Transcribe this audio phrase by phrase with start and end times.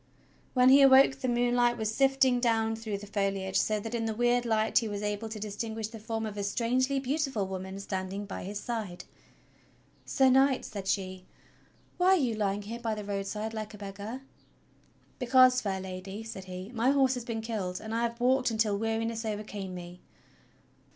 [0.55, 4.15] 'When he awoke the moonlight was sifting down through the foliage, so that in the
[4.15, 8.25] weird light he was able to distinguish the form of a strangely beautiful woman standing
[8.25, 9.03] by his side.
[10.03, 11.27] "Sir Knight," said she,
[11.97, 14.21] "why are you lying here by the road side like a beggar.?"
[15.19, 18.79] "Because, fair Lady," said he, "my horse has been killed, and I have walked until
[18.79, 20.01] weariness overcame me."